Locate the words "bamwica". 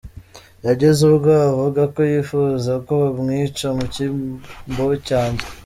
3.01-3.67